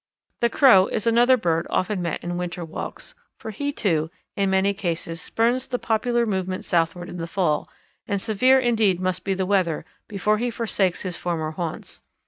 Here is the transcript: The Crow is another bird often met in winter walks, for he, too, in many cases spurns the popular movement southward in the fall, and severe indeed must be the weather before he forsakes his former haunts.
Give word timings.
The 0.39 0.49
Crow 0.49 0.87
is 0.87 1.05
another 1.05 1.37
bird 1.37 1.67
often 1.69 2.01
met 2.01 2.23
in 2.23 2.35
winter 2.35 2.65
walks, 2.65 3.13
for 3.37 3.51
he, 3.51 3.71
too, 3.71 4.09
in 4.35 4.49
many 4.49 4.73
cases 4.73 5.21
spurns 5.21 5.67
the 5.67 5.77
popular 5.77 6.25
movement 6.25 6.65
southward 6.65 7.07
in 7.07 7.17
the 7.17 7.27
fall, 7.27 7.69
and 8.07 8.19
severe 8.19 8.59
indeed 8.59 8.99
must 8.99 9.23
be 9.23 9.35
the 9.35 9.45
weather 9.45 9.85
before 10.07 10.39
he 10.39 10.49
forsakes 10.49 11.03
his 11.03 11.17
former 11.17 11.51
haunts. 11.51 12.01